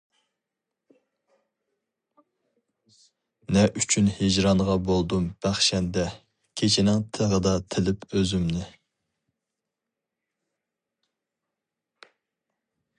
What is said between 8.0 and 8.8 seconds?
ئۆزۈمنى.